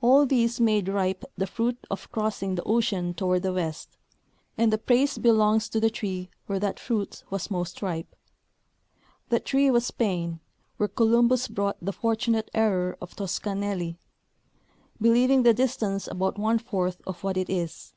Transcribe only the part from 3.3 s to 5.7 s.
the west, and the praise belongs